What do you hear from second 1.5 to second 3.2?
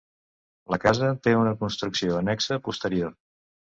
construcció annexa posterior.